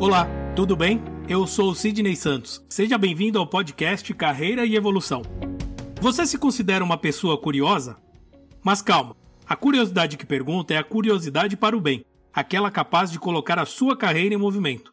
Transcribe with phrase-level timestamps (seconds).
[0.00, 0.98] Olá, tudo bem?
[1.28, 2.64] Eu sou o Sidney Santos.
[2.70, 5.20] Seja bem-vindo ao podcast Carreira e Evolução.
[6.00, 8.00] Você se considera uma pessoa curiosa?
[8.64, 9.14] Mas calma,
[9.46, 13.66] a curiosidade que pergunta é a curiosidade para o bem, aquela capaz de colocar a
[13.66, 14.90] sua carreira em movimento.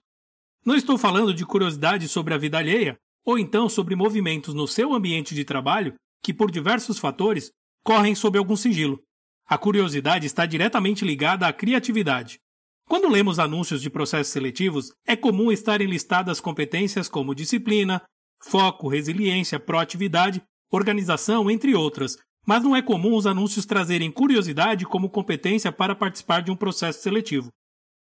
[0.66, 4.94] Não estou falando de curiosidade sobre a vida alheia, ou então sobre movimentos no seu
[4.94, 7.50] ambiente de trabalho que, por diversos fatores,
[7.81, 9.02] correm sob algum sigilo.
[9.47, 12.39] A curiosidade está diretamente ligada à criatividade.
[12.88, 18.02] Quando lemos anúncios de processos seletivos, é comum estarem listadas competências como disciplina,
[18.41, 25.09] foco, resiliência, proatividade, organização, entre outras, mas não é comum os anúncios trazerem curiosidade como
[25.09, 27.49] competência para participar de um processo seletivo.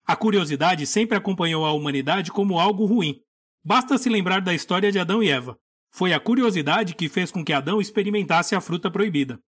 [0.06, 3.20] A curiosidade sempre acompanhou a humanidade como algo ruim.
[3.62, 5.58] Basta se lembrar da história de Adão e Eva.
[5.92, 9.38] Foi a curiosidade que fez com que Adão experimentasse a fruta proibida.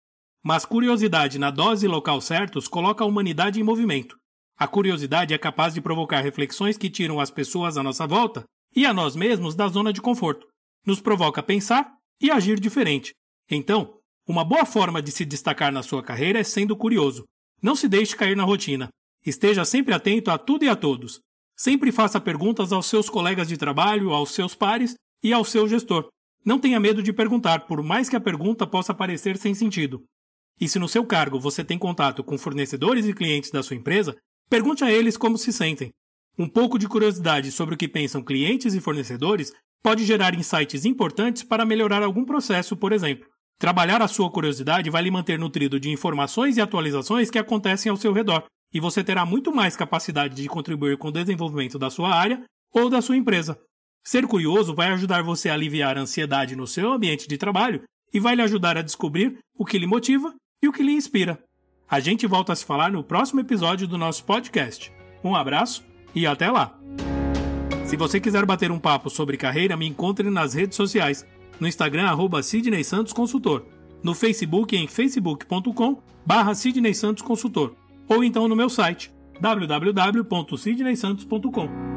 [0.44, 4.20] Mas curiosidade na dose e local certos coloca a humanidade em movimento.
[4.62, 8.44] A curiosidade é capaz de provocar reflexões que tiram as pessoas à nossa volta
[8.76, 10.46] e a nós mesmos da zona de conforto.
[10.86, 13.10] Nos provoca pensar e agir diferente.
[13.50, 17.24] Então, uma boa forma de se destacar na sua carreira é sendo curioso.
[17.60, 18.88] Não se deixe cair na rotina.
[19.26, 21.18] Esteja sempre atento a tudo e a todos.
[21.56, 26.06] Sempre faça perguntas aos seus colegas de trabalho, aos seus pares e ao seu gestor.
[26.44, 30.04] Não tenha medo de perguntar, por mais que a pergunta possa parecer sem sentido.
[30.60, 34.16] E se no seu cargo você tem contato com fornecedores e clientes da sua empresa,
[34.52, 35.94] Pergunte a eles como se sentem.
[36.38, 39.50] Um pouco de curiosidade sobre o que pensam clientes e fornecedores
[39.82, 43.26] pode gerar insights importantes para melhorar algum processo, por exemplo.
[43.58, 47.96] Trabalhar a sua curiosidade vai lhe manter nutrido de informações e atualizações que acontecem ao
[47.96, 52.14] seu redor, e você terá muito mais capacidade de contribuir com o desenvolvimento da sua
[52.14, 53.58] área ou da sua empresa.
[54.04, 58.20] Ser curioso vai ajudar você a aliviar a ansiedade no seu ambiente de trabalho e
[58.20, 60.30] vai lhe ajudar a descobrir o que lhe motiva
[60.62, 61.42] e o que lhe inspira.
[61.90, 64.90] A gente volta a se falar no próximo episódio do nosso podcast.
[65.22, 65.84] Um abraço
[66.14, 66.78] e até lá!
[67.84, 71.26] Se você quiser bater um papo sobre carreira, me encontre nas redes sociais.
[71.60, 73.66] No Instagram, arroba Sidney Santos Consultor.
[74.02, 77.74] No Facebook, em facebook.com barra Sidney Santos Consultor.
[78.08, 81.91] Ou então no meu site, www.sidneysantos.com.